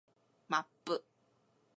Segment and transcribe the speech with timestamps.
[0.61, 1.03] マップ